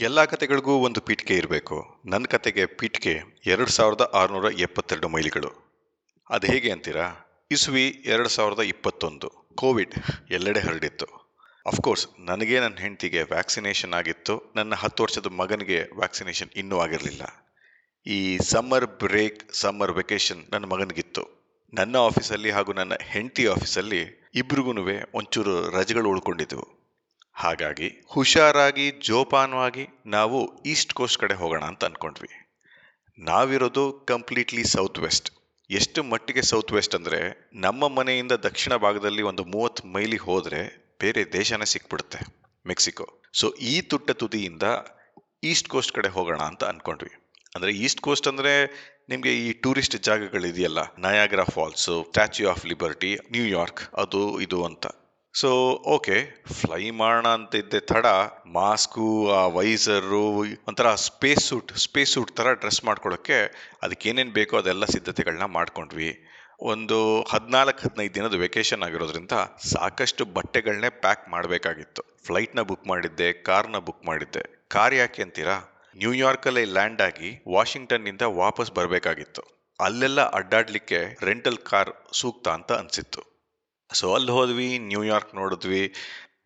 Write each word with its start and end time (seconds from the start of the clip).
ಎಲ್ಲ 0.00 0.24
ಕತೆಗಳಿಗೂ 0.24 0.72
ಒಂದು 0.72 1.00
ಪೀಠಿಕೆ 1.00 1.36
ಇರಬೇಕು. 1.36 2.00
ನನ್ನ 2.06 2.24
ಕತೆಗೆ 2.24 2.66
ಪೀಠಿಕೆ 2.66 3.20
ಎರಡು 3.46 3.70
ಸಾವಿರದ 3.70 4.10
ಆರುನೂರ 4.14 4.52
ಎಪ್ಪತ್ತೆರಡು 4.52 5.08
ಮೈಲಿಗಳು. 5.08 5.80
ಅದು 6.30 6.46
ಹೇಗೆ 6.46 6.70
ಅಂತೀರಾ? 6.70 7.34
ಇಸ್ವಿ 7.50 8.02
ಎರಡು 8.04 8.28
ಸಾವಿರದ 8.28 8.60
ಇಪ್ಪತ್ತೊಂದು. 8.60 9.54
ಕೋವಿಡ್ 9.54 9.94
ಎಲ್ಲೆಡೆ 10.30 10.60
ಹರಡಿತ್ತು. 10.60 11.06
ಅಫ್ಕೋರ್ಸ್ 11.66 12.08
ನನಗೆ 12.18 12.60
ನನ್ನ 12.60 12.74
ಹೆಂಡತಿಗೆ 12.74 13.22
ವ್ಯಾಕ್ಸಿನೇಷನ್ 13.22 13.92
ಆಗಿತ್ತು. 13.92 14.52
ನನ್ನ 14.56 14.74
ಹತ್ತು 14.74 15.02
ವರ್ಷದ 15.02 15.26
ಮಗನಿಗೆ 15.26 15.82
ವ್ಯಾಕ್ಸಿನೇಷನ್ 15.96 16.48
ಇನ್ನೂ 16.56 16.78
ಆಗಿರಲಿಲ್ಲ. 16.78 17.52
ಈ 18.06 18.38
ಸಮ್ಮರ್ 18.38 18.86
ಬ್ರೇಕ್, 18.86 19.52
ಸಮ್ಮರ್ 19.52 19.92
ವೆಕೇಷನ್ 19.92 20.44
ನನ್ನ 20.52 20.64
ಮಗನಿಗಿತ್ತು. 20.64 21.52
ನನ್ನ 21.74 21.96
ಆಫೀಸಲ್ಲಿ 21.96 22.50
ಹಾಗೂ 22.50 22.72
ನನ್ನ 22.72 22.92
ಹೆಂಡತಿ 23.02 23.46
ಆಫೀಸಲ್ಲಿ 23.46 24.30
ಇಬ್ರಿಗೂ 24.34 24.74
ಒಂಚೂರು 25.14 25.70
ರಜೆಗಳು 25.70 26.08
ಉಳ್ಕೊಂಡಿದ್ವು. 26.08 26.81
ಹಾಗಾಗಿ 27.42 27.88
ಹುಷಾರಾಗಿ, 28.12 28.84
ಜೋಪಾನವಾಗಿ 29.06 29.84
ನಾವು 30.06 30.38
ಈಸ್ಟ್ 30.72 30.94
ಕೋಸ್ಟ್ 30.98 31.20
ಕಡೆ 31.22 31.34
ಹೋಗೋಣ 31.40 31.62
ಅಂತ 31.70 31.88
ಅಂದ್ಕೊಂಡ್ವಿ 31.88 32.30
ನಾವಿರೋದು 33.18 33.84
ಕಂಪ್ಲೀಟ್ಲಿ 34.10 34.64
ಸೌತ್ 34.74 35.00
ವೆಸ್ಟ್. 35.04 35.30
ಎಷ್ಟು 35.70 36.00
ಮಟ್ಟಿಗೆ 36.10 36.42
ಸೌತ್ 36.50 36.72
ವೆಸ್ಟ್ 36.76 36.96
ಅಂದರೆ 36.98 37.20
ನಮ್ಮ 37.64 37.88
ಮನೆಯಿಂದ 37.98 38.34
ದಕ್ಷಿಣ 38.46 38.76
ಭಾಗದಲ್ಲಿ 38.84 39.22
ಒಂದು 39.30 39.44
ಮೂವತ್ತು 39.54 39.82
ಮೈಲಿ 39.94 40.20
ಹೋದರೆ 40.26 40.62
ಬೇರೆ 41.00 41.22
ದೇಶನೇ 41.32 41.68
ಸಿಕ್ಬಿಡುತ್ತೆ, 41.74 42.20
ಮೆಕ್ಸಿಕೋ. 42.66 43.06
ಸೊ 43.40 43.48
ಈ 43.72 43.74
ತುಟ್ಟ 43.90 44.10
ತುದಿಯಿಂದ 44.22 44.66
ಈಸ್ಟ್ 45.50 45.70
ಕೋಸ್ಟ್ 45.74 45.96
ಕಡೆ 45.98 46.08
ಹೋಗೋಣ 46.16 46.40
ಅಂತ 46.50 46.64
ಅಂದ್ಕೊಂಡ್ವಿ 46.64 47.12
ಅಂದರೆ 47.56 47.72
ಈಸ್ಟ್ 47.84 48.02
ಕೋಸ್ಟ್ 48.06 48.28
ಅಂದರೆ 48.28 48.52
ನಿಮಗೆ 49.08 49.32
ಈ 49.44 49.48
tourist 49.62 49.96
ಜಾಗಗಳಿದೆಯಲ್ಲ 50.08 50.80
Niagara 51.04 51.44
falls 51.54 51.96
statue 52.08 52.46
of 52.50 52.66
liberty 52.72 53.10
New York 53.34 53.82
ಅದು 54.02 54.22
ಇದು 54.40 54.60
ಅಂತ. 54.64 54.86
ಸೊ 55.34 55.50
ಓಕೆ 55.86 56.16
ಫ್ಲೈ 56.52 56.82
ಮಾಡೋಣ 56.96 57.28
ಅಂತ 57.28 57.54
ಇದ್ದೆ 57.54 57.80
ತಡ 57.90 58.06
ಮಾಸ್ಕು 58.56 59.04
ಆ 59.32 59.40
ವೈಸರು 59.48 60.20
ಒಂಥರ 60.66 60.88
ಸ್ಪೇಸ್ 61.04 61.44
ಸೂಟ್ 61.46 61.70
ಸ್ಪೇಸ್ 61.76 62.12
ಸೂಟ್ 62.12 62.32
ಥರ 62.36 62.52
ಡ್ರೆಸ್ 62.54 62.80
ಮಾಡ್ಕೊಳ್ಳೋಕ್ಕೆ 62.84 63.38
ಅದಕ್ಕೆ 63.82 64.08
ಏನೇನು 64.08 64.32
ಬೇಕೋ 64.32 64.56
ಅದೆಲ್ಲ 64.58 64.86
ಸಿದ್ಧತೆಗಳನ್ನ 64.86 65.48
ಮಾಡ್ಕೊಂಡ್ವಿ 65.54 66.10
ಒಂದು 66.64 66.98
ಹದಿನಾಲ್ಕು 67.30 67.80
ಹದಿನೈದು 67.82 68.14
ದಿನದ 68.14 68.36
ವೆಕೇಷನ್ 68.38 68.82
ಆಗಿರೋದ್ರಿಂದ 68.82 69.36
ಸಾಕಷ್ಟು 69.72 70.24
ಬಟ್ಟೆಗಳನ್ನೇ 70.34 70.90
ಪ್ಯಾಕ್ 71.00 71.24
ಮಾಡಬೇಕಾಗಿತ್ತು 71.28 72.04
ಫ್ಲೈಟ್ನ 72.26 72.62
ಬುಕ್ 72.62 72.86
ಮಾಡಿದ್ದೆ 72.86 73.32
ಕಾರ್ನ 73.42 73.78
ಬುಕ್ 73.78 74.04
ಮಾಡಿದ್ದೆ 74.06 74.44
ಕಾರ್ 74.68 74.94
ಯಾಕೆ 74.94 75.22
ಅಂತೀರಾ 75.22 75.56
ನ್ಯೂಯಾರ್ಕಲ್ಲೇ 75.96 76.64
ಲ್ಯಾಂಡ್ 76.74 77.02
ಆಗಿ 77.02 77.30
ವಾಷಿಂಗ್ಟನ್ನಿಂದ 77.52 78.24
ವಾಪಸ್ 78.36 78.72
ಬರಬೇಕಾಗಿತ್ತು 78.72 79.42
ಅಲ್ಲೆಲ್ಲ 79.78 80.22
ಅಡ್ಡಾಡಲಿಕ್ಕೆ 80.34 81.00
ರೆಂಟಲ್ 81.22 81.60
ಕಾರ್ 81.66 81.90
ಸೂಕ್ತ 82.12 82.48
ಅಂತ 82.50 82.72
ಅನಿಸಿತ್ತು 82.74 83.22
ಸೊ 83.94 84.14
ಅಲ್ಲಿ 84.14 84.30
ಹೋದ್ವಿ 84.30 84.78
ನ್ಯೂಯಾರ್ಕ್ 84.78 85.34
ನೋಡಿದ್ವಿ. 85.34 85.94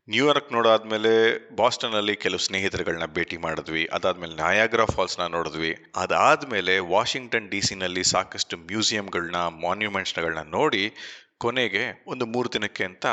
ನ್ಯೂಯಾರ್ಕ್ 0.08 0.52
ನೋಡಾದ್ಮೇಲೆ 0.52 1.12
ಬಾಸ್ಟನಲ್ಲಿ 1.56 2.16
ಕೆಲವು 2.16 2.39
ಸ್ನೇಹಿತರುಗಳನ್ನ 2.39 3.05
ಭೇಟಿ 3.05 3.36
ಮಾಡಿದ್ವಿ. 3.36 3.86
ಅದಾದ್ಮೇಲೆ 3.86 4.34
ನಯಾಗ್ರಾ 4.34 4.84
ಫಾಲ್ಸ್ನ 4.84 5.27
ನೋಡಿದ್ವಿ. 5.27 5.84
ಅದಾದ್ಮೇಲೆ 5.97 6.78
ವಾಷಿಂಗ್ಟನ್ 6.78 7.50
ಡಿ 7.50 7.62
ಸಿನಲ್ಲಿ 7.62 8.05
ಸಾಕಷ್ಟು 8.05 8.56
ಮ್ಯೂಸಿಯಂಗಳನ್ನ 8.56 9.36
ಮಾನ್ಯುಮೆಂಟ್ಸ್ಗಳನ್ನ 9.36 10.50
ನೋಡಿ 10.50 10.92
ಕೊನೆಗೆ 11.39 12.05
ಒಂದು 12.06 12.27
ಮೂರು 12.27 12.52
ದಿನಕ್ಕೆ 12.52 12.84
ಅಂತ 12.84 13.06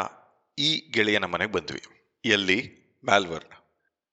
ಈ 0.59 0.91
ಗೆಳೆಯನ 0.91 1.25
ಮನೆಗೆ 1.25 1.51
ಬಂದ್ವಿ. 1.51 1.81
ಎಲ್ಲಿ? 2.25 2.59
ಮ್ಯಾಲ್ವರ್ನ್ 3.05 3.53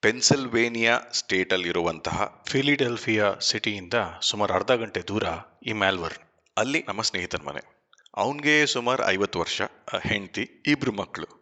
ಪೆನ್ಸಿಲ್ವೇನಿಯಾ 0.02 1.00
ಸ್ಟೇಟಲ್ಲಿರುವಂತಹ 1.12 2.42
ಫಿಲಿಡೆಲ್ಫಿಯಾ 2.46 3.34
ಸಿಟಿಯಿಂದ 3.40 3.94
ಸುಮಾರು 4.22 4.54
ಅರ್ಧ 4.54 4.72
ಗಂಟೆ 4.72 5.00
ದೂರ 5.08 5.24
ಈ 5.66 5.72
ಮ್ಯಾಲ್ವರ್ನ್ 5.72 6.18
ಅಲ್ಲಿ 6.58 6.84
ನಮ್ಮ 6.88 7.02
ಸ್ನೇಹಿತನ 7.02 7.38
ಮನೆ. 7.44 7.79
ಅವನಿಗೆ 8.16 8.66
ಸುಮಾರು 8.66 9.08
ಐವತ್ತು 9.08 9.38
ವರ್ಷ 9.38 9.62
ಹೆಂಡತಿ 10.02 10.62
ಇಬ್ಬರು 10.66 10.92
ಮಕ್ಕಳು 10.92 11.40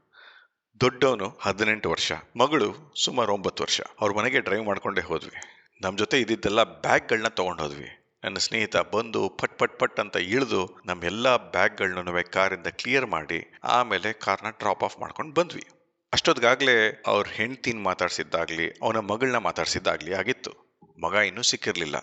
ದೊಡ್ಡವನು 0.81 1.39
ಹದಿನೆಂಟು 1.43 1.91
ವರ್ಷ, 1.91 2.13
ಮಗಳು 2.37 2.95
ಸುಮಾರು 3.05 3.35
ಒಂಬತ್ತು 3.35 3.63
ವರ್ಷ. 3.63 3.81
ಅವ್ರ 4.01 4.13
ಮನೆಗೆ 4.13 4.41
ಡ್ರೈವ್ 4.41 4.65
ಮಾಡ್ಕೊಂಡೇ 4.65 5.01
ಹೋದ್ವಿ. 5.01 5.41
ನಮ್ಮ 5.83 5.99
ಜೊತೆ 5.99 6.21
ಇದ್ದಿದ್ದೆಲ್ಲ 6.21 6.63
ಬ್ಯಾಗ್ಗಳನ್ನ 6.63 7.29
ತೊಗೊಂಡು 7.29 7.63
ಹೋದ್ವಿ. 7.63 8.19
ನನ್ನ 8.25 8.37
ಸ್ನೇಹಿತ 8.37 8.77
ಬಂದು 8.77 9.29
ಪಟ್ 9.29 9.59
ಪಟ್ 9.59 9.79
ಪಟ್ 9.79 10.01
ಅಂತ 10.01 10.17
ಇಳಿದು 10.17 10.79
ನಮ್ಮೆಲ್ಲ 10.87 11.37
ಬ್ಯಾಗ್ಗಳನ್ನೂ 11.37 12.31
ಕಾರಿಂದ 12.31 12.67
ಕ್ಲಿಯರ್ 12.67 13.07
ಮಾಡಿ 13.07 13.53
ಆಮೇಲೆ 13.65 14.13
ಕಾರ್ನ 14.13 14.51
ಡ್ರಾಪ್ 14.51 14.85
ಆಫ್ 14.85 14.99
ಮಾಡ್ಕೊಂಡು 14.99 15.35
ಬಂದ್ವಿ. 15.35 15.65
ಅಷ್ಟೊತ್ತಿಗಾಗಲೇ 16.13 17.03
ಅವ್ರ 17.07 17.27
ಹೆಂಡ್ತಿನ 17.27 17.79
ಮಾತಾಡ್ಸಿದ್ದಾಗಲಿ, 17.79 18.71
ಅವನ 18.71 18.97
ಮಗಳನ್ನ 18.97 19.37
ಮಾತಾಡ್ಸಿದ್ದಾಗಲಿ 19.37 20.15
ಆಗಿತ್ತು. 20.15 20.79
ಮಗ 21.03 21.15
ಇನ್ನೂ 21.15 21.43
ಸಿಕ್ಕಿರಲಿಲ್ಲ. 21.43 21.97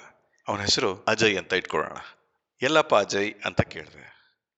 ಅವನ 0.48 0.62
ಹೆಸರು 0.62 1.04
ಅಜಯ್ 1.08 1.38
ಅಂತ 1.38 1.54
ಇಟ್ಕೊಳ್ಳೋಣ. 1.54 1.98
ಎಲ್ಲಪ್ಪ 2.62 2.96
ಅಜಯ್ 2.96 3.34
ಅಂತ 3.46 3.62
ಕೇಳಿದೆ. 3.62 4.15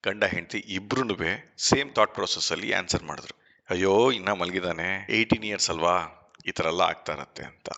ಗಂಡ 0.08 0.24
ಹೆಂಡತಿ 0.24 0.60
ಇಬ್ರು 0.78 1.04
ಸೇಮ್ 1.70 1.92
ಥಾಟ್ 1.96 2.14
ಪ್ರೊಸೆಸ್ 2.14 2.52
ಅಲ್ಲಿ 2.52 2.70
ಆನ್ಸರ್ 2.74 3.04
ಮಾಡಿದ್ರು. 3.04 3.36
ಅಯ್ಯೋ, 3.70 3.94
ಇನ್ನ 4.12 4.32
ಮಲಗಿದಾನೆ 4.42 4.90
ಏಯ್ಟೀನ್ 5.10 5.46
ಇಯರ್ಸ್ 5.46 5.70
ಅಲ್ವಾ, 5.70 5.96
ಈ 6.48 6.52
ಥರ 6.52 6.66
ಎಲ್ಲ 6.66 6.82
ಆಗ್ತಾ 6.82 7.14
ಇರತ್ತೆ 7.14 7.44
ಅಂತ. 7.44 7.70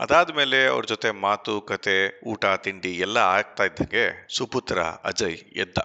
ಅದಾದ್ಮೇಲೆ 0.00 0.58
ಅವ್ರ 0.66 0.84
ಜೊತೆ 0.84 1.08
ಮಾತು, 1.24 1.54
ಕತೆ, 1.60 1.96
ಊಟ, 2.26 2.44
ತಿಂಡಿ 2.64 2.92
ಎಲ್ಲ 2.96 3.18
ಆಗ್ತಾ 3.36 3.64
ಇದ್ದಂಗೆ 3.64 4.04
ಸುಪುತ್ರ 4.36 4.78
ಅಜಯ್ 4.80 5.38
ಎದ್ದ. 5.62 5.78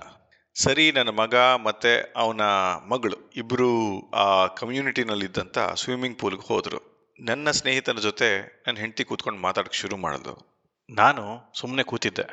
ಸರಿ, 0.56 0.85
ನನ್ನ 0.91 1.12
ಮಗ 1.22 1.35
ಮತ್ತೆ 1.68 2.13
ಅವನ 2.16 2.44
ಮಗಳು 2.91 3.17
ಇಬ್ಬರು 3.35 3.69
ಆ 4.23 4.28
ಕಮ್ಯುನಿಟಿನಲ್ಲಿದ್ದಂಥ 4.59 5.57
ಸ್ವಿಮ್ಮಿಂಗ್ 5.75 6.19
ಪೂಲ್ಗೆ 6.19 6.46
ಹೋದರು. 6.47 6.79
ನನ್ನ 7.19 7.52
ಸ್ನೇಹಿತನ 7.52 8.00
ಜೊತೆ 8.07 8.29
ನನ್ನ 8.67 8.78
ಹೆಂಡತಿ 8.78 9.03
ಕೂತ್ಕೊಂಡು 9.03 9.40
ಮಾತಾಡಕ್ಕೆ 9.40 9.78
ಶುರು 9.78 9.97
ಮಾಡಿದ್ಳು 9.97 10.35
ನಾನು 10.90 11.23
ಸುಮ್ಮನೆ 11.59 11.84
ಕೂತಿದ್ದೆ. 11.84 12.25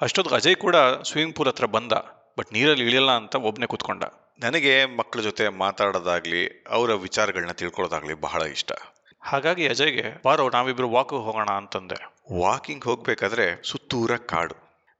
ಅಷ್ಟೊತ್ತು 0.00 0.34
ಅಜಯ್ 0.34 0.56
ಕೂಡ 0.56 0.76
ಸ್ವಿಮ್ಮಿಂಗ್ 1.04 1.36
ಪೂಲ್ 1.36 1.48
ಹತ್ರ 1.48 1.66
ಬಂದ. 1.76 1.94
ಬಟ್ 2.38 2.52
ನೀರಲ್ಲಿ 2.52 2.84
ಇಳಿಯಲ್ಲ 2.84 3.10
ಅಂತ 3.10 3.34
ಒಬ್ಬನೇ 3.34 3.66
ಕೂತ್ಕೊಂಡ. 3.66 4.04
ನನಗೆ 4.38 4.96
ಮಕ್ಕಳ 4.96 5.20
ಜೊತೆ 5.20 5.48
ಮಾತಾಡೋದಾಗ್ಲಿ 5.48 6.64
ಅವರ 6.68 6.94
ವಿಚಾರಗಳನ್ನ 6.94 7.52
ತಿಳ್ಕೊಳ್ಳೋದಾಗ್ಲಿ 7.52 8.14
ಬಹಳ 8.14 8.42
ಇಷ್ಟ. 8.42 8.72
ಹಾಗಾಗಿ 9.20 9.68
ಅಜಯ್ಗೆ 9.68 10.22
ಬಾರೋ 10.24 10.50
ನಾವಿಬ್ರು 10.50 10.90
ವಾಕ್ 10.90 11.10
ಹೋಗೋಣ 11.10 11.46
ಅಂತಂದೆ. 11.46 12.16
ವಾಕಿಂಗ್ 12.40 12.84
ಹೋಗ್ಬೇಕಾದ್ರೆ 12.84 13.62
ಸುತ್ತೂರ 13.62 14.16
ಕಾಡು. 14.16 14.54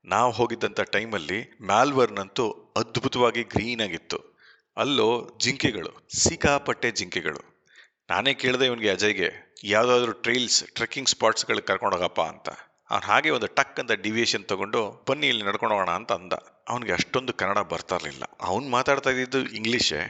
ನಾವು 0.04 0.32
ಹೋಗಿದ್ದಂಥ 0.32 0.80
ಟೈಮಲ್ಲಿ 0.80 1.58
ಮ್ಯಾಲ್ವರ್ನ್ 1.62 2.18
ಅಂತೂ 2.18 2.50
ಅದ್ಭುತವಾಗಿ 2.76 3.42
ಗ್ರೀನ್ 3.42 3.80
ಆಗಿತ್ತು. 3.80 4.36
ಅಲ್ಲೋ 4.76 5.30
ಜಿಂಕೆಗಳು 5.38 6.08
ಸಿಕ್ಕಾಪಟ್ಟೆ 6.18 6.90
ಜಿಂಕೆಗಳು. 6.90 7.64
ನಾನೇ 8.10 8.34
ಕೇಳಿದೆ 8.34 8.66
ಇವನಿಗೆ 8.66 8.90
ಅಜಯ್ಗೆ 8.90 9.54
ಯಾವುದಾದ್ರೂ 9.64 10.12
ಟ್ರೈಲ್ಸ್ 10.12 10.64
ಟ್ರೆಕ್ಕಿಂಗ್ 10.64 11.08
ಸ್ಪಾಟ್ಸ್ಗಳಿಗೆ 11.08 11.66
ಕರ್ಕೊಂಡೋಗಪ್ಪ 11.66 12.20
ಅಂತ. 12.20 12.48
ಅವ್ನು 12.90 13.06
ಹಾಗೆ 13.06 13.30
ಒಂದು 13.30 13.46
ಟಕ್ 13.46 13.80
ಅಂತ 13.80 13.92
ಡಿವಿಯೇಷನ್ 13.92 14.44
ತಗೊಂಡು, 14.44 15.04
ಬನ್ನಿ, 15.08 15.28
ಇಲ್ಲಿ 15.28 15.44
ನಡ್ಕೊಂಡು 15.44 15.92
ಅಂತ 15.92 16.12
ಅಂದ. 16.12 16.32
ಅವನಿಗೆ 16.68 16.92
ಅಷ್ಟೊಂದು 16.92 17.32
ಕನ್ನಡ 17.32 17.58
ಬರ್ತಾ 17.58 17.96
ಇರಲಿಲ್ಲ 17.96 18.24
ಅವ್ನು 18.40 18.68
ಮಾತಾಡ್ತಾ 18.68 19.10
ಇದ್ದಿದ್ದು 19.10 19.44
ಇಂಗ್ಲೀಷೇ 19.44 20.00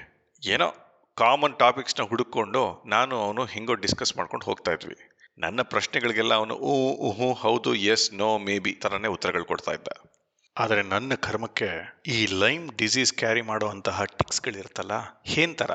ಏನೋ 0.42 0.69
ಕಾಮನ್ 1.16 1.59
ಟಾಪಿಕ್ಸ್ನ 1.59 2.03
ಹುಡುಕೊಂಡು 2.03 2.82
ನಾನು 2.86 3.22
ಅವನು 3.22 3.44
ಹೆಂಗೋ 3.44 3.75
ಡಿಸ್ಕಸ್ 3.75 4.16
ಮಾಡ್ಕೊಂಡು 4.16 4.44
ಹೋಗ್ತಾ 4.44 4.72
ಇದ್ವಿ. 4.72 4.97
ನನ್ನ 5.38 5.62
ಪ್ರಶ್ನೆಗಳಿಗೆಲ್ಲ 5.62 6.34
ಅವನು, 6.34 6.54
ಊ 6.54 7.12
ಹೂ 7.12 7.32
ಹೌದು 7.32 7.75
ಎಸ್ 7.75 8.15
ನೋ 8.15 8.38
ಮೇ 8.38 8.59
ಬಿ 8.59 8.72
ಥರನೇ 8.72 9.09
ಉತ್ತರಗಳು 9.09 9.44
ಕೊಡ್ತಾ 9.44 9.72
ಇದ್ದ. 9.72 9.88
ಆದರೆ 10.56 10.82
ನನ್ನ 10.82 11.15
ಕರ್ಮಕ್ಕೆ 11.15 12.00
ಈ 12.06 12.26
ಲೈಮ್ 12.26 12.70
ಡಿಸೀಸ್ 12.70 13.12
ಕ್ಯಾರಿ 13.12 13.42
ಮಾಡುವಂತಹ 13.42 14.04
ಟಿಕ್ಸ್ಗಳಿರುತ್ತಲ್ಲ 14.04 14.92
ಏನ್ 15.26 15.54
ಥರ 15.54 15.70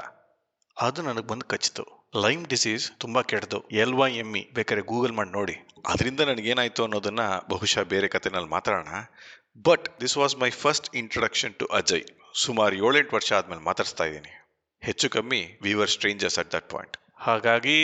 ಅದು 0.77 1.01
ನನಗೆ 1.01 1.27
ಬಂದು 1.27 1.45
ಕಚ್ಚಿತು 1.45 2.00
ಲೈಮ್ 2.15 2.45
ಡಿಸೀಸ್ 2.45 2.91
ತುಂಬಾ 2.99 3.21
ಕೆಟ್ಟದು 3.21 3.59
ಎಲ್ 3.71 3.93
ವೈ 3.93 4.13
ಎಂ 4.13 4.35
ಇ 4.35 4.41
ಬೇಕಾದ್ರೆ 4.53 4.85
ಗೂಗಲ್ 4.85 5.13
ಮಾಡಿ 5.13 5.31
ನೋಡಿ. 5.31 5.55
ಅದರಿಂದ 5.87 6.19
ನನಗೇನಾಯ್ತು 6.19 6.83
ಅನ್ನೋದನ್ನ 6.83 7.19
ಬಹುಶಃ 7.49 7.83
ಬೇರೆ 7.83 8.07
ಕಥೆನಲ್ಲಿ 8.07 8.49
ಮಾತಾಡೋಣ. 8.49 8.87
But 9.67 10.01
this 10.01 10.17
was 10.17 10.35
my 10.37 10.49
first 10.49 10.95
introduction 10.95 11.53
to 11.53 11.65
Ajay 11.65 12.03
ಸುಮಾರು 12.35 12.75
ಏಳೆಂಟು 12.75 13.15
ವರ್ಷ 13.15 13.33
ಆದ್ಮೇಲೆ 13.33 13.61
ಮಾತಾಡ್ತಾ 13.61 14.05
ಇದ್ದೀನಿ. 14.05 14.33
ಹೆಚ್ಚು 14.81 15.09
ಕಮ್ಮಿ 15.09 15.59
we were 15.61 15.89
strangers 15.89 16.39
at 16.39 16.53
that 16.53 16.69
point 16.69 16.97
ಹಾಗಾಗಿ 17.17 17.77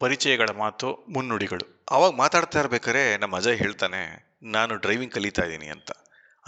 ಪರಿಚಯಗಳ 0.00 0.50
ಮಾತು, 0.56 1.06
ಮುನ್ನುಡಿಗಳು. 1.08 1.84
ಅವಾಗ 1.90 2.12
ಮಾತಾಡ್ತಾ 2.12 2.60
ಇರ್ಬೇಕಾದ್ರೆ 2.60 3.16
ನಮ್ಮ 3.16 3.36
ಅಜಯ್ 3.36 3.56
ಹೇಳ್ತಾನೆ, 3.56 4.02
ನಾನು 4.42 4.76
ಡ್ರೈವಿಂಗ್ 4.76 5.14
ಕಲಿತಾ 5.14 5.42
ಇದ್ದೀನಿ 5.42 5.68
ಅಂತ. 5.68 5.90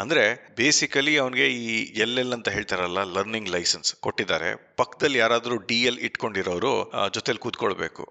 ಅಂದ್ರೆ 0.03 0.25
ಬೇಸಿಕಲಿ 0.59 1.15
ಅವನಿಗೆ 1.23 1.47
ಈ 1.63 1.73
ಎಲ್ 2.05 2.19
ಎಲ್ 2.23 2.35
ಅಂತ 2.37 2.49
ಹೇಳ್ತಾರಲ್ಲ 2.57 3.01
ಲರ್ನಿಂಗ್ 3.17 3.51
ಲೈಸೆನ್ಸ್ 3.55 3.91
ಕೊಟ್ಟಿದ್ದಾರೆ. 4.07 4.51
ಪಕ್ಕದಲ್ಲಿ 4.81 5.19
ಯಾರಾದರೂ 5.23 5.57
ಡಿ 5.71 5.79
ಎಲ್ 5.91 6.01
ಇಟ್ಕೊಂಡಿರೋರು 6.09 6.73
ಜೊತೆಲಿ 7.17 7.43
ಕೂತ್ಕೊಳ್ಬೇಕು. 7.45 8.05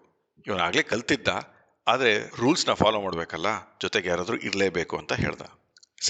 ಇವನಾಗ್ಲೇ 0.48 0.84
ಕಲ್ತಿದ್ದ, 0.92 1.30
ಆದರೆ 1.88 2.12
ರೂಲ್ಸ್ನ 2.42 2.74
ಫಾಲೋ 2.82 3.00
ಮಾಡಬೇಕಲ್ಲ, 3.06 3.50
ಜೊತೆಗೆ 3.84 4.08
ಯಾರಾದರೂ 4.12 4.38
ಇರಲೇಬೇಕು 4.50 4.96
ಅಂತ 5.02 5.14
ಹೇಳ್ದ. 5.24 5.44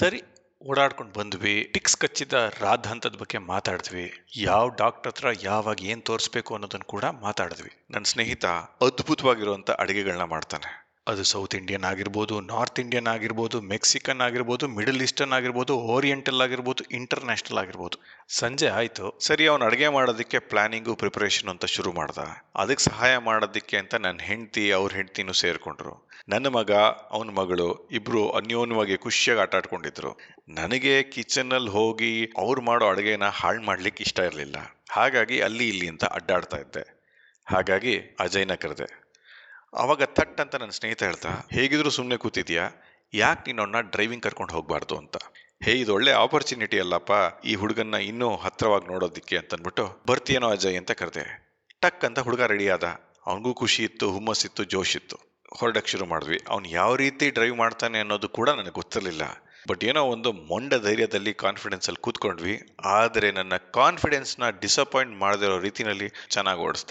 ಸರಿ, 0.00 0.20
ಓಡಾಡ್ಕೊಂಡು 0.62 1.12
ಬಂದ್ವಿ. 1.18 1.54
ಟಿಕ್ಸ್ 1.74 1.96
ಕಚ್ಚಿದ 2.02 2.34
ರಾಧ 2.64 2.84
ಹಂತದ 2.92 3.16
ಬಗ್ಗೆ 3.20 3.38
ಮಾತಾಡಿದ್ವಿ. 3.52 4.06
ಯಾವ 4.48 4.64
ಡಾಕ್ಟರ್ 4.82 5.10
ಹತ್ರ 5.12 5.28
ಯಾವಾಗ 5.48 5.78
ಏನು 5.92 6.02
ತೋರಿಸ್ಬೇಕು 6.10 6.50
ಅನ್ನೋದನ್ನು 6.56 6.88
ಕೂಡ 6.94 7.04
ಮಾತಾಡಿದ್ವಿ. 7.26 7.72
ನನ್ನ 7.94 8.10
ಸ್ನೇಹಿತ 8.12 8.46
ಅದ್ಭುತವಾಗಿರುವಂಥ 8.86 9.70
ಅಡುಗೆಗಳನ್ನ 9.82 10.26
ಮಾಡ್ತಾನೆ. 10.34 10.70
ಅದು 11.10 11.24
ಸೌತ್ 11.24 11.54
ಇಂಡಿಯನ್ 11.54 11.84
ಆಗಿರ್ಬೋದು 11.84 12.40
ನಾರ್ತ್ 12.40 12.80
ಇಂಡಿಯನ್ 12.80 13.06
ಆಗಿರ್ಬೋದು 13.06 13.60
ಮೆಕ್ಸಿಕನ್ 13.60 14.20
ಆಗಿರ್ಬೋದು 14.20 14.68
ಮಿಡಲ್ 14.68 15.02
ಈಸ್ಟರ್ನ್ 15.02 15.32
ಆಗಿರ್ಬೋದು 15.32 15.76
ಓರಿಯೆಂಟಲ್ 15.76 16.40
ಆಗಿರ್ಬೋದು 16.40 16.84
ಇಂಟರ್ನ್ಯಾಷನಲ್ 16.90 17.58
ಆಗಿರ್ಬೋದು. 17.58 17.98
ಸಂಜೆ 18.28 18.68
ಆಯಿತು. 18.68 19.18
ಸರಿ, 19.20 19.46
ಅವನು 19.46 19.64
ಅಡುಗೆ 19.64 19.88
ಮಾಡೋದಕ್ಕೆ 19.88 20.38
ಪ್ಲಾನಿಂಗು 20.38 20.94
ಪ್ರಿಪರೇಷನ್ 20.94 21.48
ಅಂತ 21.48 21.64
ಶುರು 21.64 21.92
ಮಾಡ್ದ. 21.92 22.18
ಅದಕ್ಕೆ 22.56 22.84
ಸಹಾಯ 22.84 23.18
ಮಾಡೋದಕ್ಕೆ 23.18 23.76
ಅಂತ 23.76 23.94
ನನ್ನ 23.94 24.18
ಹೆಂಡತಿ, 24.20 24.70
ಅವ್ರ 24.70 24.92
ಹೆಂಡ್ತಿನೂ 24.92 25.32
ಸೇರಿಕೊಂಡ್ರು. 25.32 26.08
ನನ್ನ 26.28 26.46
ಮಗ, 26.46 26.72
ಅವನ 27.10 27.30
ಮಗಳು 27.30 27.88
ಇಬ್ಬರು 27.92 28.30
ಅನ್ಯೋನ್ಯವಾಗಿ 28.30 28.96
ಖುಷಿಯಾಗಿ 28.96 29.40
ಆಟ 29.40 29.54
ಆಡ್ಕೊಂಡಿದ್ರು. 29.54 30.18
ನನಗೆ 30.48 31.02
ಕಿಚನಲ್ಲಿ 31.02 31.70
ಹೋಗಿ 31.70 32.30
ಅವ್ರು 32.38 32.62
ಮಾಡೋ 32.62 32.86
ಅಡುಗೆನ 32.88 33.24
ಹಾಳು 33.24 33.62
ಮಾಡ್ಲಿಕ್ಕೆ 33.62 34.02
ಇಷ್ಟ 34.02 34.18
ಇರಲಿಲ್ಲ. 34.18 34.56
ಹಾಗಾಗಿ 34.90 35.40
ಅಲ್ಲಿ 35.40 35.68
ಇಲ್ಲಿ 35.68 35.88
ಅಂತ 35.88 36.04
ಅಡ್ಡಾಡ್ತಾ 36.04 36.56
ಇದ್ದೆ. 36.56 37.00
ಹಾಗಾಗಿ 37.48 37.98
ಅಜಯ್ನ 37.98 38.54
ಕರೆದೆ. 38.54 39.09
ಅವಾಗ 39.74 40.02
ಥಟ್ 40.02 40.40
ಅಂತ 40.40 40.54
ನನ್ನ 40.54 40.70
ಸ್ನೇಹಿತ 40.70 41.02
ಹೇಳ್ತಾ, 41.02 41.28
ಹೇಗಿದ್ರು 41.28 41.90
ಸುಮ್ಮನೆ 41.90 42.16
ಕೂತಿದ್ಯಾ? 42.16 42.70
ಯಾಕೆ 43.14 43.52
ನೀನು 43.52 43.62
ಅವನ್ನ 43.62 43.80
ಡ್ರೈವಿಂಗ್ 43.80 44.24
ಕರ್ಕೊಂಡು 44.24 44.52
ಹೋಗಬಾರ್ದು 44.52 44.96
ಅಂತ? 44.96 45.16
ಹೇ, 45.62 45.72
ಇದು 45.72 45.94
ಒಳ್ಳೆ 45.94 46.12
ಆಪರ್ಚುನಿಟಿ 46.12 46.80
ಅಲ್ಲಪ್ಪ. 46.80 47.12
ಈ 47.44 47.54
ಹುಡುಗನ್ನ 47.54 47.94
ಇನ್ನೂ 47.94 48.36
ಹತ್ರವಾಗಿ 48.36 48.86
ನೋಡೋದಿಕ್ಕೆ 48.86 49.36
ಅಂತ 49.36 49.54
ಅಂದ್ಬಿಟ್ಟು 49.54 50.02
ಬರ್ತೀಯನೋ 50.06 50.50
ಅಜಯ್ 50.50 50.76
ಅಂತ 50.76 50.90
ಕರೆದೆ. 50.90 51.50
ಟಕ್ 51.80 52.04
ಅಂತ 52.04 52.18
ಹುಡುಗ 52.18 52.42
ರೆಡಿ 52.42 52.68
ಆದ. 52.68 52.84
ಅವನಿಗೂ 53.26 53.54
ಖುಷಿ 53.54 53.84
ಇತ್ತು, 53.84 54.10
ಹುಮ್ಮಸ್ 54.10 54.46
ಇತ್ತು, 54.46 54.64
ಜೋಶ್ 54.64 54.96
ಇತ್ತು. 54.96 55.16
ಹೊರಡಕ್ಕೆ 55.58 55.90
ಶುರು 55.90 56.06
ಮಾಡಿದ್ವಿ. 56.06 56.40
ಅವ್ನು 56.48 56.68
ಯಾವ 56.68 56.96
ರೀತಿ 56.96 57.30
ಡ್ರೈವ್ 57.30 57.56
ಮಾಡ್ತಾನೆ 57.56 57.98
ಅನ್ನೋದು 57.98 58.28
ಕೂಡ 58.28 58.50
ನನಗೆ 58.50 58.70
ಗೊತ್ತಿರಲಿಲ್ಲ. 58.70 59.22
ಬಟ್ 59.68 59.84
ಏನೋ 59.84 60.04
ಒಂದು 60.04 60.32
ಮೊಂಡ 60.32 60.74
ಧೈರ್ಯದಲ್ಲಿ 60.74 61.34
ಕಾನ್ಫಿಡೆನ್ಸ್ 61.34 61.88
ಅಲ್ಲಿ 61.88 62.02
ಕೂತ್ಕೊಂಡ್ವಿ. 62.02 62.76
ಆದರೆ 62.84 63.30
ನನ್ನ 63.30 63.52
ಕಾನ್ಫಿಡೆನ್ಸ್ನ 63.56 64.50
ಡಿಸಪಾಯಿಂಟ್ 64.50 65.16
ಮಾಡದಿರೋ 65.16 65.58
ರೀತಿಯಲ್ಲಿ 65.58 66.10
ಚೆನ್ನಾಗಿ 66.30 66.60
ಓಡಿಸ್ದ. 66.60 66.90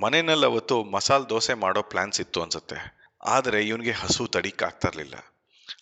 ಮನೆಯಲ್ಲಿ 0.00 0.46
ಅವತ್ತು 0.46 0.84
ಮಸಾಲೆ 0.84 1.28
ದೋಸೆ 1.28 1.54
ಮಾಡೋ 1.54 1.82
ಪ್ಲಾನ್ಸ್ 1.82 2.20
ಇತ್ತು 2.20 2.42
ಅನ್ಸುತ್ತೆ. 2.42 3.02
ಆದರೆ 3.24 3.66
ಇವನಿಗೆ 3.66 3.90
ಹಸು 3.90 4.26
ತಡೀಕ್ 4.26 4.62
ಆಗ್ತಾ 4.62 4.88
ಇರಲಿಲ್ಲ 4.88 5.14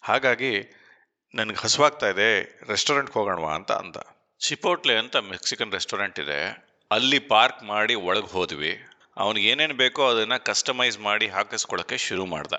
ಹಾಗಾಗಿ 0.03 0.77
ನನಗೆ 1.35 1.57
ಹಸುವಾಗ್ತಾ 1.57 2.09
ಇದೆ 2.09 2.59
ರೆಸ್ಟೋರೆಂಟ್ಗೆ 2.69 3.15
ಹೋಗೋಣವಾ 3.19 3.55
ಅಂತ 3.55 3.73
ಅಂದ. 3.73 3.97
ಚಿಪೋಟ್ಲೆ 4.41 4.99
ಅಂತ 4.99 5.17
ಮೆಕ್ಸಿಕನ್ 5.17 5.73
ರೆಸ್ಟೋರೆಂಟ್ 5.73 6.21
ಇದೆ. 6.21 6.71
ಅಲ್ಲಿ 6.91 7.19
ಪಾರ್ಕ್ 7.19 7.63
ಮಾಡಿ 7.63 7.95
ಒಳಗೆ 7.95 8.27
ಹೋದ್ವಿ. 8.27 8.83
ಅವ್ನಿಗೆ 9.17 9.49
ಏನೇನು 9.49 9.75
ಬೇಕೋ 9.75 10.09
ಅದನ್ನು 10.09 10.45
ಕಸ್ಟಮೈಸ್ 10.45 10.99
ಮಾಡಿ 10.99 11.29
ಹಾಕಿಸ್ಕೊಳಕ್ಕೆ 11.29 11.97
ಶುರು 11.99 12.27
ಮಾಡ್ದ. 12.27 12.53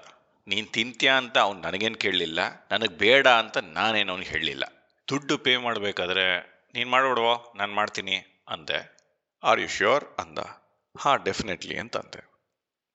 ನೀನು 0.48 0.68
ತಿಂತ್ಯಾ 0.68 1.18
ಅಂತ 1.18 1.38
ಅವ್ನು 1.38 1.62
ನನಗೇನು 1.62 1.96
ಕೇಳಲಿಲ್ಲ. 1.96 2.40
ನನಗೆ 2.72 2.98
ಬೇಡ 2.98 3.28
ಅಂತ 3.28 3.58
ನಾನೇನು 3.58 4.12
ಅವ್ನಿಗೆ 4.12 4.32
ಹೇಳಲಿಲ್ಲ. 4.32 4.64
ದುಡ್ಡು 5.10 5.38
ಪೇ 5.38 5.58
ಮಾಡಬೇಕಾದ್ರೆ 5.58 6.40
ನೀನು 6.74 6.90
ಮಾಡಿಬಿಡುವ, 6.90 7.30
ನಾನು 7.56 7.74
ಮಾಡ್ತೀನಿ 7.74 8.46
ಅಂದೆ. 8.48 8.98
ಆರ್ 9.44 9.60
ಯು 9.60 9.68
ಶ್ಯೂರ್ 9.68 10.04
ಅಂದ. 10.20 10.40
ಹಾಂ 10.96 11.18
ಡೆಫಿನೆಟ್ಲಿ 11.28 11.76
ಅಂತ 11.84 11.96
ಅಂದೆ 11.98 12.22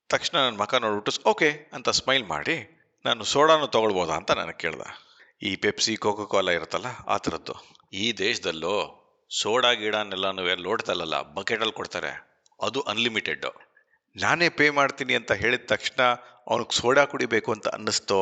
ತಕ್ಷಣ 0.09 0.35
ನನ್ನ 0.37 0.57
ಮಕ 0.61 0.75
ನೋಡ್ಬಿಟ್ಟು 0.83 1.21
ಓಕೆ 1.31 1.49
ಅಂತ 1.75 1.89
ಸ್ಮೈಲ್ 1.99 2.25
ಮಾಡಿ, 2.33 2.55
ನಾನು 3.05 3.23
ಸೋಡಾನು 3.31 3.67
ತಗೊಳ್ಬೋದಾ 3.75 4.15
ಅಂತ 4.19 4.31
ನನಗೆ 4.39 4.59
ಕೇಳ್ದೆ. 4.63 4.89
ಈ 5.41 5.51
ಪೆಪ್ಸಿ 5.63 5.93
ಕೋಕೋ 6.03 6.25
ಕೋಲಾ 6.33 6.51
ಇರುತ್ತಲ್ಲ, 6.57 6.89
ಆ 7.13 7.17
ಥರದ್ದು. 7.25 7.55
ಈ 7.93 8.05
ದೇಶದಲ್ಲೂ 8.23 8.75
ಸೋಡಾ 9.31 9.71
ಗಿಡನೆಲ್ಲನೂ 9.81 10.43
ಲೋಡ್ತಲ್ಲ 10.65 11.21
ಬಕೆಟಲ್ಲಿ 11.37 11.75
ಕೊಡ್ತಾರೆ. 11.79 12.11
ಅದು 12.59 12.81
ಅನ್ಲಿಮಿಟೆಡ್ 12.93 13.47
ನಾನೇ 14.15 14.47
ಪೇ 14.57 14.67
ಮಾಡ್ತೀನಿ 14.77 15.13
ಅಂತ 15.19 15.31
ಹೇಳಿದ 15.41 15.65
ತಕ್ಷಣ 15.73 16.01
ಅವನಿಗೆ 16.51 16.75
ಸೋಡಾ 16.81 17.03
ಕುಡಿಬೇಕು 17.11 17.49
ಅಂತ 17.55 17.67
ಅನ್ನಿಸ್ತೋ, 17.77 18.19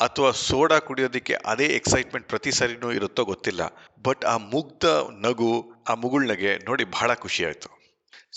ಅಥವಾ 0.00 0.30
ಸೋಡಾ 0.48 0.78
ಕುಡಿಯೋದಕ್ಕೆ 0.78 1.34
ಅದೇ 1.52 1.66
ಎಕ್ಸೈಟ್ಮೆಂಟ್ 1.78 2.28
ಪ್ರತಿ 2.28 2.52
ಸರಿನೂ 2.58 2.88
ಇರುತ್ತೋ 2.92 3.24
ಗೊತ್ತಿಲ್ಲ. 3.32 3.62
ಬಟ್ 4.06 4.24
ಆ 4.32 4.36
ಮುಗ್ಧ 4.54 4.84
ನಗು, 5.26 5.50
ಆ 5.90 5.94
ಮುಗುಳ್ನಗೆ 6.02 6.52
ನೋಡಿ 6.68 6.84
ಬಹಳ 6.96 7.14
ಖುಷಿ 7.24 7.42
ಆಯಿತು. 7.48 7.70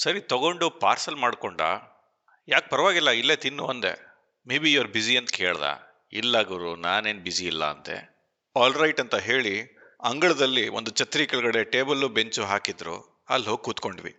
ಸರಿ 0.02 0.20
ತಗೊಂಡು 0.22 0.70
ಪಾರ್ಸಲ್ 0.70 1.16
ಮಾಡಿಕೊಂಡ, 1.16 1.62
ಯಾಕೆ 2.48 2.70
ಪರವಾಗಿಲ್ಲ, 2.70 3.10
ಇಲ್ಲೇ 3.10 3.36
ತಿನ್ನು 3.36 3.66
ಅಂದೆ. 3.66 4.08
ಮೇ 4.48 4.58
ಬಿ 4.58 4.74
ಯುವರ್ 4.74 4.88
ಬ್ಯುಸಿ 4.88 5.18
ಅಂತ 5.18 5.30
ಕೇಳ್ದ. 5.30 5.64
ಇಲ್ಲ 6.14 6.42
ಗುರು, 6.42 6.76
ನಾನೇನು 6.76 7.20
ಬ್ಯುಸಿ 7.20 7.46
ಇಲ್ಲ 7.46 7.66
ಅಂತೆ 7.66 8.18
ಆಲ್ 8.56 8.74
ರೈಟ್ 8.74 9.00
ಅಂತ 9.00 9.16
ಹೇಳಿ 9.16 9.78
ಅಂಗಳದಲ್ಲಿ 10.04 10.70
ಒಂದು 10.70 10.92
ಛತ್ರಿ 10.92 11.28
ಕೆಳಗಡೆ 11.28 11.64
ಟೇಬಲ್ಲು 11.64 12.10
ಬೆಂಚು 12.10 12.44
ಹಾಕಿದ್ರು. 12.44 13.26
ಅಲ್ಲಿ 13.30 13.48
ಹೋಗಿ 13.48 13.64
ಕೂತ್ಕೊಂಡ್ವಿ. 13.64 14.18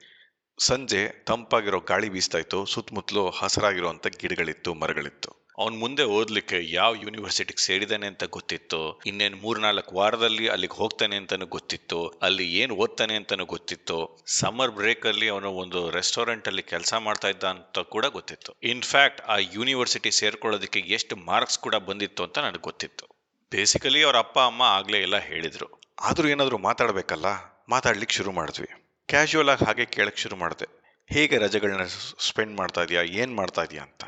ಸಂಜೆ 0.59 1.09
ತಂಪಾಗಿರೋ 1.09 1.81
ಗಾಳಿ 1.81 2.09
ಬೀಸ್ತಾ 2.09 2.39
ಇತ್ತು, 2.39 2.65
ಸುತ್ತಮುತ್ತಲು 2.65 3.31
ಹಸರಾಗಿರುವಂತ 3.31 4.07
ಗಿಡಗಳಿತ್ತು, 4.07 4.75
ಮರಗಳಿತ್ತು. 4.75 5.38
ಅವನ್ 5.59 5.79
ಮುಂದೆ 5.79 6.03
ಓದ್ಲಿಕ್ಕೆ 6.03 6.57
ಯಾವ 6.63 6.95
ಯೂನಿವರ್ಸಿಟಿಗೆ 7.03 7.65
ಸೇರಿದಾನೆ 7.65 8.07
ಅಂತ 8.07 8.25
ಗೊತ್ತಿತ್ತು, 8.25 9.01
ಇನ್ನೇನು 9.07 9.37
ಮೂರ್ನಾಲ್ಕು 9.37 9.97
ವಾರದಲ್ಲಿ 9.97 10.49
ಅಲ್ಲಿಗೆ 10.49 10.77
ಹೋಗ್ತಾನೆ 10.77 11.17
ಅಂತಾನು 11.17 11.47
ಗೊತ್ತಿತ್ತು, 11.47 12.09
ಅಲ್ಲಿ 12.09 12.53
ಏನು 12.53 12.75
ಓದ್ತಾನೆ 12.75 13.15
ಅಂತಾನು 13.15 13.45
ಗೊತ್ತಿತ್ತು 13.45 14.25
ಸಮ್ಮರ್ 14.27 14.71
ಬ್ರೇಕ್ 14.71 15.07
ಅಲ್ಲಿ 15.07 15.29
ಅವನು 15.29 15.51
ಒಂದು 15.51 15.91
ರೆಸ್ಟೋರೆಂಟ್ 15.91 16.49
ಅಲ್ಲಿ 16.49 16.63
ಕೆಲಸ 16.63 16.95
ಮಾಡ್ತಾ 16.95 17.29
ಇದ್ದ 17.29 17.45
ಅಂತ 17.45 17.79
ಕೂಡ 17.79 18.07
ಗೊತ್ತಿತ್ತು. 18.07 18.55
ಇನ್ಫ್ಯಾಕ್ಟ್ 18.63 19.21
ಆ 19.21 19.37
ಯೂನಿವರ್ಸಿಟಿ 19.37 20.11
ಸೇರ್ಕೊಳ್ಳೋದಕ್ಕೆ 20.11 20.81
ಎಷ್ಟು 20.81 21.17
ಮಾರ್ಕ್ಸ್ 21.17 21.59
ಕೂಡ 21.59 21.75
ಬಂದಿತ್ತು 21.75 22.25
ಅಂತ 22.25 22.39
ನನಗೆ 22.39 22.61
ಗೊತ್ತಿತ್ತು. 22.61 23.07
ಬೇಸಿಕಲಿ 23.51 24.03
ಅವ್ರ 24.03 24.17
ಅಪ್ಪ, 24.17 24.39
ಅಮ್ಮ 24.39 24.63
ಆಗ್ಲೇ 24.63 24.99
ಎಲ್ಲ 24.99 25.17
ಹೇಳಿದ್ರು. 25.17 25.81
ಆದರೂ 26.01 26.29
ಏನಾದರೂ 26.29 26.59
ಮಾತಾಡಬೇಕಲ್ಲ? 26.59 27.27
ಮಾತಾಡ್ಲಿಕ್ಕೆ 27.69 28.17
ಶುರು 28.17 28.33
ಮಾಡಿದ್ವಿ. 28.33 28.69
ಕ್ಯಾಶುವಲ್ 29.09 29.49
ಆಗಿ 29.49 29.65
ಹಾಗೆ 29.65 29.85
ಕೇಳಕ್ 29.85 30.19
ಶುರು 30.19 30.37
ಮಾಡಿದೆ. 30.37 30.67
ಹೇಗೆ 31.13 31.39
ರಜೆಗಳನ್ನ 31.39 31.83
ಸ್ಪೆಂಡ್ 32.19 32.57
ಮಾಡ್ತಾ 32.57 32.83
ಇದೀಯಾ? 32.83 33.03
ಏನು 33.03 33.35
ಮಾಡ್ತಾ 33.35 33.63
ಇದೀಯಾ? 33.63 33.83
ಅಂತ. 33.83 34.05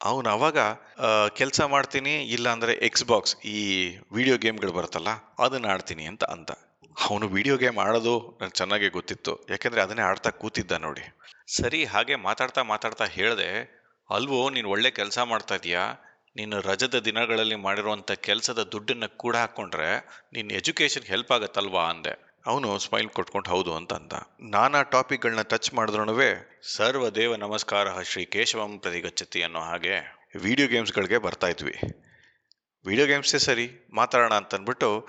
ಅವನು 0.00 0.28
ಅವಾಗ 0.30 0.58
ಕೆಲಸ 1.40 1.60
ಮಾಡ್ತೀನಿ 1.74 2.14
ಇಲ್ಲ 2.36 2.46
ಅಂದ್ರೆ 2.48 2.72
ಎಕ್ಸ್ 2.88 3.06
ಬಾಕ್ಸ್ 3.10 3.34
ಈ 3.54 3.60
ವಿಡಿಯೋ 4.16 4.36
ಗೇಮ್ಗಳು 4.44 4.72
ಬರುತ್ತಲ್ಲ, 4.72 5.10
ಅದನ್ನ 5.38 5.72
ಆಡ್ತೀನಿ 5.74 6.04
ಅಂತ 6.12 6.24
ಅಂದ. 6.34 6.50
ಅವನು 6.96 7.26
ವಿಡಿಯೋ 7.28 7.56
ಗೇಮ್ 7.62 7.78
ಆಡೋದು 7.78 8.14
ನನಗೆ 8.40 8.56
ಚೆನ್ನಾಗಿ 8.60 8.88
ಗೊತ್ತಿತ್ತು. 8.88 9.32
ಯಾಕೆಂದರೆ 9.50 9.80
ಅದನ್ನೇ 9.82 10.04
ಆಡ್ತಾ 10.10 10.30
ಕೂತಿದ್ದ 10.42 10.72
ನೋಡಿ. 10.86 11.04
ಸರಿ, 11.58 11.80
ಹಾಗೆ 11.84 12.14
ಮಾತಾಡ್ತಾ 12.28 12.62
ಮಾತಾಡ್ತಾ 12.72 13.06
ಹೇಳಿದೆ, 13.16 13.50
ಅಲ್ವೋ, 14.10 14.40
ನೀನು 14.50 14.68
ಒಳ್ಳೆ 14.70 14.90
ಕೆಲಸ 14.90 15.18
ಮಾಡ್ತಾ 15.32 15.56
ಇದೀಯಾ 15.60 15.84
ನೀನು 16.36 16.56
ರಜದ 16.60 16.96
ದಿನಗಳಲ್ಲಿ 17.08 17.56
ಮಾಡಿರುವಂಥ 17.66 18.12
ಕೆಲಸದ 18.28 18.62
ದುಡ್ಡನ್ನು 18.72 19.08
ಕೂಡ 19.16 19.34
ಹಾಕ್ಕೊಂಡ್ರೆ 19.36 19.90
ನಿನ್ನ 20.32 20.50
ಎಜುಕೇಶನ್ 20.60 21.06
ಹೆಲ್ಪ್ 21.12 21.32
ಆಗತ್ತಲ್ವಾ? 21.36 21.84
ಅಂದೆ. 21.92 22.14
ಅವನು 22.46 22.78
ಸ್ಮೈಲ್ 22.78 23.08
ಕೊಟ್ಕೊಂಡು 23.08 23.50
ಹೌದು 23.50 23.76
ಅಂತ 23.76 23.92
ಅಂದ 23.92 24.12
ನಾನಾ 24.40 24.82
ಟಾಪಿಕ್ಗಳನ್ನ 24.82 25.42
ಟಚ್ 25.42 25.74
ಮಾಡಿದ್ರೂ 25.74 26.20
ಸರ್ವ 26.74 27.08
ದೇವ 27.08 27.36
ನಮಸ್ಕಾರ 27.36 27.86
ಶ್ರೀ 28.02 28.24
ಕೇಶವಂ 28.24 28.78
ಪ್ರತಿಗಚ್ಚತಿ 28.78 29.42
ಅನ್ನೋ 29.42 29.60
ಹಾಗೆ 29.60 29.94
ವಿಡಿಯೋ 30.42 30.68
ಗೇಮ್ಸ್ಗಳಿಗೆ 30.68 31.18
ಬರ್ತಾ 31.18 31.46
ಇದ್ವಿ. 31.46 31.74
ವಿಡಿಯೋ 32.86 33.06
ಗೇಮ್ಸೇ 33.06 33.38
ಸರಿ, 33.38 33.88
ಮಾತಾಡೋಣ 33.94 34.34
ಅಂತ 34.34 34.54
ಅಂದ್ಬಿಟ್ಟು 34.54 35.08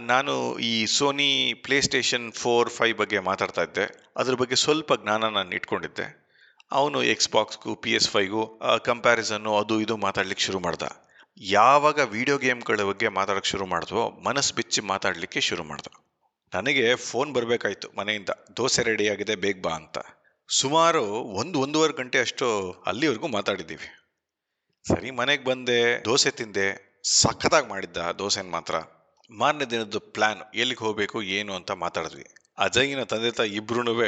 ನಾನು 0.00 0.58
ಈ 0.58 0.86
Sony 0.86 1.54
play 1.54 1.80
station 1.80 2.32
four 2.32 2.70
five 2.70 2.96
ಬಗ್ಗೆ 2.98 3.18
ಮಾತಾಡ್ತಾ 3.18 3.62
ಇದ್ದೆ. 3.62 3.86
ಅದ್ರ 4.16 4.34
ಬಗ್ಗೆ 4.34 4.56
ಸ್ವಲ್ಪ 4.56 4.92
ಜ್ಞಾನ 5.02 5.24
ನಾನು 5.24 5.50
ಇಟ್ಕೊಂಡಿದ್ದೆ. 5.50 6.06
ಅವನು 6.72 7.02
ಎಕ್ಸ್ 7.02 7.30
ಬಾಕ್ಸ್ಗೂ 7.32 7.74
ಪಿ 7.76 7.92
ಎಸ್ 7.92 8.10
ಫೈಗೂ 8.10 8.60
ಕಂಪ್ಯಾರಿಸನ್ನು 8.84 9.58
ಅದು 9.58 9.80
ಇದು 9.80 9.96
ಮಾತಾಡ್ಲಿಕ್ಕೆ 9.96 10.46
ಶುರು 10.46 10.60
ಮಾಡ್ದ. 10.60 10.82
ಯಾವಾಗ 11.36 11.98
ವಿಡಿಯೋ 11.98 12.38
ಗೇಮ್ಗಳ 12.38 12.80
ಬಗ್ಗೆ 12.82 13.08
ಮಾತಾಡೋಕ್ಕೆ 13.08 13.50
ಶುರು 13.50 13.66
ಮಾಡಿದ್ವೋ, 13.66 14.10
ಮನಸ್ಸು 14.26 14.54
ಬಿಚ್ಚಿ 14.54 14.80
ಮಾತಾಡಲಿಕ್ಕೆ 14.80 15.40
ಶುರು 15.40 15.64
ಮಾಡ್ದ. 15.64 15.86
ನನಗೆ 16.54 16.94
ಫೋನ್ 16.94 17.34
ಬರಬೇಕಾಯ್ತು 17.34 17.88
ಮನೆಯಿಂದ. 17.98 18.28
ದೋಸೆ 18.56 18.82
ರೆಡಿಯಾಗಿದೆ 18.82 19.34
ಬೇಗ 19.34 19.60
ಬಾ 19.62 19.70
ಅಂತ. 19.70 19.98
ಸುಮಾರು 20.48 21.04
ಒಂದು, 21.04 21.60
ಒಂದೂವರೆ 21.60 21.92
ಗಂಟೆ 21.92 22.18
ಅಷ್ಟು 22.18 22.70
ಅಲ್ಲಿವರೆಗೂ 22.86 23.26
ಮಾತಾಡಿದ್ದೀವಿ. 23.26 23.88
ಸರಿ, 24.88 25.10
ಮನೆಗೆ 25.10 25.44
ಬಂದೆ, 25.44 26.04
ದೋಸೆ 26.04 26.30
ತಿಂದೆ. 26.30 27.00
ಸಖತ್ತಾಗಿ 27.02 27.68
ಮಾಡಿದ್ದ 27.68 27.96
ದೋಸೆನ 27.96 28.50
ಮಾತ್ರ. 28.50 28.74
ಮಾರನೇ 29.30 29.64
ದಿನದ 29.64 29.94
ಪ್ಲ್ಯಾನ್ 29.98 30.56
ಎಲ್ಲಿಗೆ 30.56 30.84
ಹೋಗಬೇಕು, 30.84 31.22
ಏನು 31.22 31.54
ಅಂತ 31.54 31.70
ಮಾತಾಡಿದ್ವಿ. 31.70 32.24
ಅಜಯ್ನ 32.58 33.02
ತಂದೆ 33.02 33.30
ತಾಯಿ 33.30 33.54
ಇಬ್ರು 33.54 34.02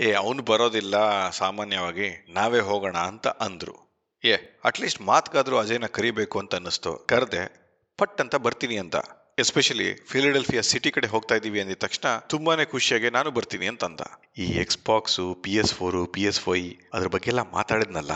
ಏ, 0.00 0.12
ಅವನು 0.12 0.42
ಬರೋದಿಲ್ಲ, 0.42 1.28
ಸಾಮಾನ್ಯವಾಗಿ, 1.30 2.26
ನಾವೇ 2.28 2.60
ಹೋಗೋಣ 2.60 2.96
ಅಂತ 2.96 3.26
ಅಂದರು. 3.26 4.04
ಏ, 4.24 4.32
ಅಟ್ಲೀಸ್ಟ್ 4.64 5.00
ಮಾತ್ಗಾದ್ರೂ 5.00 5.58
ಅಜಯ್ನ 5.58 5.86
ಕರಿಬೇಕು 5.86 6.38
ಅಂತ 6.38 6.54
ಅನ್ನಿಸ್ತು. 6.54 6.94
ಕರೆದೆ, 6.94 7.70
ಪಟ್ 7.98 8.20
ಅಂತ 8.20 8.36
ಬರ್ತೀನಿ 8.36 8.76
ಅಂತ. 8.76 8.96
ಎಸ್ಪೆಷಲಿ 9.42 9.86
ಫಿಲಡೆಲ್ಫಿಯಾ 10.10 10.62
ಸಿಟಿ 10.68 10.90
ಕಡೆ 10.94 11.08
ಹೋಗ್ತಾ 11.12 11.34
ಇದ್ದೀವಿ 11.38 11.58
ಅಂದಿದ 11.62 11.80
ತಕ್ಷಣ 11.84 12.06
ತುಂಬಾನೇ 12.32 12.64
ಖುಷಿಯಾಗಿ 12.72 13.08
ನಾನು 13.16 13.30
ಬರ್ತೀನಿ 13.36 13.66
ಅಂತಂದ. 13.72 14.02
ಈ 14.44 14.46
Xbox 14.88 15.24
P 15.44 15.52
S 15.62 15.72
four 15.78 16.00
P 16.14 16.22
S 16.30 16.40
five 16.46 16.60
ಅದ್ರ 16.96 17.08
ಬಗ್ಗೆ 17.14 17.30
ಎಲ್ಲ 17.32 17.42
ಮಾತಾಡಿದ್ನಲ್ಲ, 17.56 18.14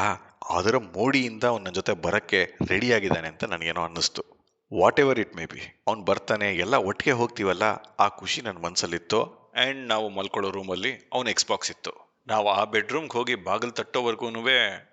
ಅದರ 0.59 0.77
ಮೋಡಿಯಿಂದ 0.97 1.45
ಅವನ 1.53 1.73
ಜೊತೆ 1.79 1.93
ಬರಕ್ಕೆ 2.07 2.41
ರೆಡಿ 2.73 2.89
ಆಗಿದ್ದಾನೆ 2.97 3.29
ಅಂತ 3.33 3.45
ನನಗೇನೋ 3.53 3.85
ಅನ್ನಿಸ್ತು. 3.89 4.25
What 4.73 5.01
ever 5.05 5.21
it 5.25 5.35
may 5.39 5.47
be 5.53 5.63
ಅವ್ನು 5.89 6.05
ಬರ್ತಾನೆ, 6.11 6.49
ಎಲ್ಲ 6.65 6.75
ಒಟ್ಟಿಗೆ 6.91 7.17
ಹೋಗ್ತೀವಲ್ಲ, 7.21 7.65
ಆ 8.05 8.09
ಖುಷಿ 8.21 8.41
ನನ್ನ 8.47 8.61
ಮನಸ್ಸಲ್ಲಿತ್ತು 8.67 9.21
ಆ್ಯಂಡ್ 9.63 9.83
ನಾವು 9.93 10.07
ಮಲ್ಕೊಳ್ಳೋ 10.19 10.51
ರೂಮಲ್ಲಿ 10.59 10.93
ಅವನ 11.15 11.29
ಎಕ್ಸ್ಬಾಕ್ಸ್ 11.35 11.73
ಇತ್ತು. 11.75 11.93
ನಾವು 12.27 12.49
ಆ 12.49 12.65
ಬೆಡ್ರೂಮ್ಗೆ 12.65 13.19
ಹೋಗಿ 13.19 13.35
ಬಾಗಿಲು 13.35 13.73
ತಟ್ಟೋವರೆಗೂ 13.73 14.27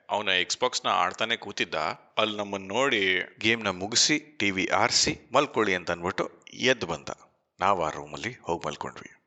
ಅವನ 0.09 0.27
ಎಕ್ಸ್ಬಾಕ್ಸ್ನ 0.27 0.88
ಆಡ್ತಾನೆ 0.88 1.35
ಕೂತಿದ್ದ. 1.35 1.75
ಅಲ್ಲಿ 2.17 2.38
ನಮ್ಮನ್ನು 2.38 2.67
ನೋಡಿ 2.67 3.19
ಗೇಮ್ನ 3.39 3.67
ಮುಗಿಸಿ 3.67 4.38
ಟಿ 4.39 4.51
ವಿ 4.51 4.65
ಆರಿಸಿ, 4.65 5.29
ಮಲ್ಕೊಳ್ಳಿ 5.33 5.75
ಅಂತ 5.75 5.91
ಅಂದ್ಬಿಟ್ಟು 5.91 6.43
ಎದ್ದು 6.53 6.88
ಬಂದ. 6.88 7.09
ನಾವು 7.59 7.83
ಆ 7.83 7.89
ರೂಮಲ್ಲಿ 7.89 8.38
ಹೋಗಿ 8.41 8.67
ಮಲ್ಕೊಂಡ್ವಿ. 8.67 9.20